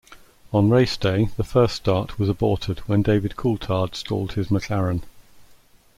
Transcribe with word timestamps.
On 0.51 0.71
race 0.71 0.97
day, 0.97 1.29
the 1.37 1.43
first 1.43 1.75
start 1.75 2.17
was 2.17 2.27
aborted 2.27 2.79
when 2.87 3.03
David 3.03 3.35
Coulthard 3.35 3.93
stalled 3.95 4.31
his 4.33 4.47
McLaren. 4.47 5.03